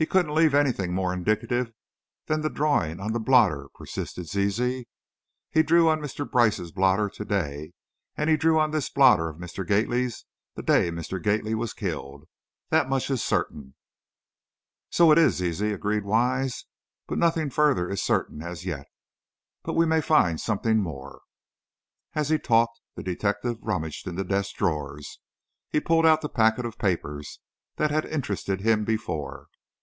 [0.00, 1.72] "He couldn't leave anything more indicative
[2.26, 4.86] than the drawing on the blotter," persisted Zizi.
[5.50, 6.30] "He drew on Mr.
[6.30, 7.72] Brice's blotter today
[8.16, 9.66] and he drew on this blotter of Mr.
[9.66, 10.24] Gately's
[10.54, 11.20] the day Mr.
[11.20, 12.28] Gately was killed.
[12.68, 13.74] That much is certain."
[14.88, 16.66] "So it is, Zizi," agreed Wise;
[17.08, 18.86] "but nothing further is certain as yet.
[19.64, 21.22] But we may find something more."
[22.14, 25.18] As he talked the detective rummaged in the desk drawers.
[25.70, 27.40] He pulled out the packet of papers
[27.78, 29.48] that had interested him before.